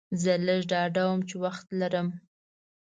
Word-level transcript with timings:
زه 0.21 0.33
لږ 0.45 0.61
ډاډه 0.71 1.03
وم 1.07 1.19
چې 1.29 1.35
وخت 1.43 1.65
لرم. 1.79 2.07